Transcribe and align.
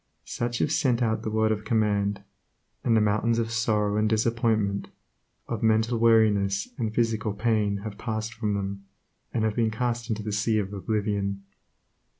Such 0.25 0.57
have 0.57 0.71
sent 0.71 1.03
out 1.03 1.21
the 1.21 1.29
word 1.29 1.51
of 1.51 1.63
command, 1.63 2.23
and 2.83 2.97
the 2.97 3.01
mountains 3.01 3.37
of 3.37 3.51
sorrow 3.51 3.97
and 3.97 4.09
disappointment, 4.09 4.87
of 5.47 5.61
mental 5.61 5.99
weariness 5.99 6.67
and 6.79 6.91
physical 6.91 7.33
pain 7.33 7.77
have 7.83 7.99
passed 7.99 8.33
from 8.33 8.55
them, 8.55 8.85
and 9.31 9.43
have 9.43 9.55
been 9.55 9.69
cast 9.69 10.09
into 10.09 10.23
the 10.23 10.31
sea 10.31 10.57
of 10.57 10.73
oblivion. 10.73 11.43